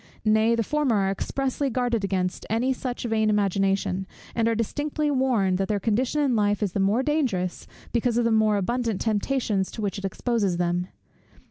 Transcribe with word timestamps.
Nay, 0.25 0.55
the 0.55 0.63
former 0.63 0.95
are 0.95 1.11
expressly 1.11 1.69
guarded 1.69 2.03
against 2.03 2.47
any 2.49 2.73
such 2.73 3.03
vain 3.03 3.29
imagination; 3.29 4.07
and 4.33 4.47
are 4.47 4.55
distinctly 4.55 5.11
warned, 5.11 5.59
that 5.59 5.67
their 5.67 5.79
condition 5.79 6.21
in 6.21 6.35
life 6.35 6.63
is 6.63 6.71
the 6.71 6.79
more 6.79 7.03
dangerous, 7.03 7.67
because 7.93 8.17
of 8.17 8.25
the 8.25 8.31
more 8.31 8.57
abundant 8.57 8.99
temptations 8.99 9.69
to 9.69 9.79
which 9.83 9.99
it 9.99 10.05
exposes 10.05 10.57
them. 10.57 10.87